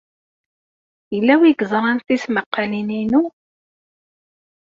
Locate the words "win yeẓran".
1.39-1.99